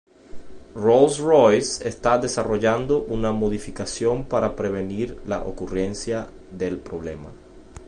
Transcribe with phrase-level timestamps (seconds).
[0.73, 7.29] Rolls-Royce está desarrollando una modificación para prevenir la ocurrencia del problema.